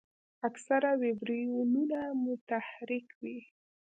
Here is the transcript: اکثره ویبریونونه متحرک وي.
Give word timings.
اکثره 0.47 0.91
ویبریونونه 1.01 1.99
متحرک 2.25 3.07
وي. 3.21 3.37